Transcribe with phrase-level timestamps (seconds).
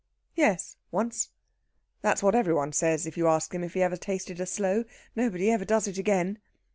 [0.33, 1.29] "Yes, once."
[2.01, 4.47] "That is what every one says if you ask him if he ever tasted a
[4.47, 4.83] sloe.
[5.15, 6.39] Nobody ever does it again."